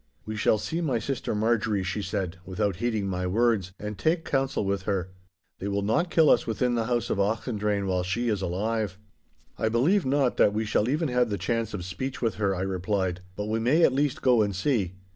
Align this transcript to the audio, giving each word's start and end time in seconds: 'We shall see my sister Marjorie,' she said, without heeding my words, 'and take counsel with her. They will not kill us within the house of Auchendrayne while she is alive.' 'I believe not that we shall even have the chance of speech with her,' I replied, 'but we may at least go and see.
'We 0.25 0.35
shall 0.37 0.57
see 0.57 0.81
my 0.81 0.97
sister 0.97 1.35
Marjorie,' 1.35 1.83
she 1.83 2.01
said, 2.01 2.37
without 2.43 2.77
heeding 2.77 3.07
my 3.07 3.27
words, 3.27 3.71
'and 3.77 3.99
take 3.99 4.25
counsel 4.25 4.65
with 4.65 4.81
her. 4.89 5.11
They 5.59 5.67
will 5.67 5.83
not 5.83 6.09
kill 6.09 6.31
us 6.31 6.47
within 6.47 6.73
the 6.73 6.85
house 6.87 7.11
of 7.11 7.19
Auchendrayne 7.19 7.85
while 7.85 8.01
she 8.01 8.27
is 8.27 8.41
alive.' 8.41 8.97
'I 9.59 9.69
believe 9.69 10.03
not 10.03 10.37
that 10.37 10.53
we 10.55 10.65
shall 10.65 10.89
even 10.89 11.09
have 11.09 11.29
the 11.29 11.37
chance 11.37 11.75
of 11.75 11.85
speech 11.85 12.19
with 12.19 12.33
her,' 12.41 12.55
I 12.55 12.61
replied, 12.63 13.21
'but 13.35 13.45
we 13.45 13.59
may 13.59 13.83
at 13.83 13.93
least 13.93 14.23
go 14.23 14.41
and 14.41 14.55
see. 14.55 14.95